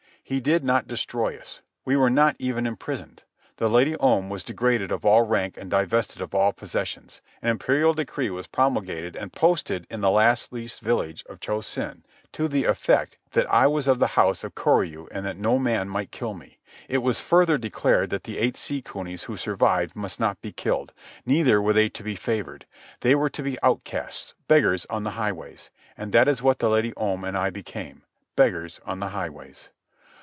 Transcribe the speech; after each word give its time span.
He 0.23 0.39
did 0.39 0.63
not 0.63 0.87
destroy 0.87 1.37
us. 1.37 1.59
We 1.83 1.97
were 1.97 2.09
not 2.09 2.37
even 2.39 2.65
imprisoned. 2.65 3.23
The 3.57 3.67
Lady 3.67 3.97
Om 3.97 4.29
was 4.29 4.45
degraded 4.45 4.89
of 4.89 5.05
all 5.05 5.23
rank 5.23 5.57
and 5.57 5.69
divested 5.69 6.21
of 6.21 6.33
all 6.33 6.53
possessions. 6.53 7.19
An 7.41 7.49
imperial 7.49 7.93
decree 7.93 8.29
was 8.29 8.47
promulgated 8.47 9.17
and 9.17 9.33
posted 9.33 9.85
in 9.89 9.99
the 9.99 10.09
last 10.09 10.53
least 10.53 10.79
village 10.79 11.25
of 11.27 11.41
Cho 11.41 11.59
Sen 11.59 12.05
to 12.31 12.47
the 12.47 12.63
effect 12.63 13.17
that 13.31 13.51
I 13.53 13.67
was 13.67 13.89
of 13.89 13.99
the 13.99 14.07
house 14.15 14.45
of 14.45 14.55
Koryu 14.55 15.09
and 15.11 15.25
that 15.25 15.35
no 15.35 15.59
man 15.59 15.89
might 15.89 16.11
kill 16.11 16.33
me. 16.33 16.59
It 16.87 16.99
was 16.99 17.19
further 17.19 17.57
declared 17.57 18.09
that 18.11 18.23
the 18.23 18.37
eight 18.37 18.55
sea 18.55 18.81
cunies 18.81 19.23
who 19.23 19.35
survived 19.35 19.97
must 19.97 20.17
not 20.17 20.39
be 20.41 20.53
killed. 20.53 20.93
Neither 21.25 21.61
were 21.61 21.73
they 21.73 21.89
to 21.89 22.03
be 22.03 22.15
favoured. 22.15 22.65
They 23.01 23.15
were 23.15 23.29
to 23.29 23.43
be 23.43 23.57
outcasts, 23.61 24.33
beggars 24.47 24.85
on 24.89 25.03
the 25.03 25.11
highways. 25.19 25.71
And 25.97 26.13
that 26.13 26.29
is 26.29 26.41
what 26.41 26.59
the 26.59 26.69
Lady 26.69 26.93
Om 26.95 27.25
and 27.25 27.37
I 27.37 27.49
became, 27.49 28.03
beggars 28.37 28.79
on 28.85 29.01
the 29.01 29.09
highways. 29.09 29.67